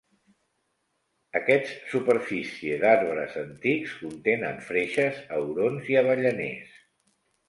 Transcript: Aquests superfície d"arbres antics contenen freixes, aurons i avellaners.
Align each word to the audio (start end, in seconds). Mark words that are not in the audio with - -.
Aquests 1.39 1.73
superfície 1.91 2.77
d"arbres 2.83 3.35
antics 3.41 3.93
contenen 3.99 4.57
freixes, 4.71 5.21
aurons 5.37 5.93
i 5.95 5.99
avellaners. 6.03 6.73